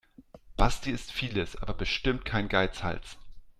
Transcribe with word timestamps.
Basti 0.57 0.89
ist 0.89 1.11
vieles, 1.11 1.55
aber 1.57 1.75
bestimmt 1.75 2.25
kein 2.25 2.49
Geizhals. 2.49 3.19